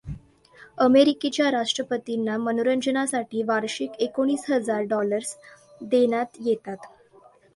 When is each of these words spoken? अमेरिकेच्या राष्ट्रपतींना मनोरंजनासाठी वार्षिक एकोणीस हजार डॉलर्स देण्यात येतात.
अमेरिकेच्या 0.77 1.49
राष्ट्रपतींना 1.51 2.37
मनोरंजनासाठी 2.37 3.43
वार्षिक 3.43 3.99
एकोणीस 3.99 4.45
हजार 4.49 4.81
डॉलर्स 4.83 5.35
देण्यात 5.81 6.37
येतात. 6.39 6.77